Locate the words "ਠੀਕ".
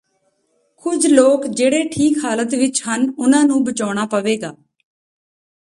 1.89-2.17